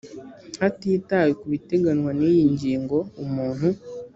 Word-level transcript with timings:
hatitawe 0.61 1.31
ku 1.39 1.45
biteganywa 1.51 2.11
n 2.19 2.21
iyi 2.29 2.43
ngingo 2.53 2.97
umuntu 3.23 3.67